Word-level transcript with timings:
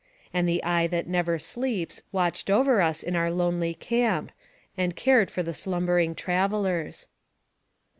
And 0.33 0.49
the 0.49 0.63
Eye 0.63 0.87
that 0.87 1.05
never 1.05 1.37
sleeps 1.37 2.01
watched 2.11 2.49
over 2.49 2.81
us 2.81 3.03
in 3.03 3.15
our 3.15 3.29
lonely 3.29 3.75
camp, 3.75 4.31
and 4.75 4.95
cared 4.95 5.29
for 5.29 5.43
the 5.43 5.53
slumbering 5.53 6.15
travelers. 6.15 7.07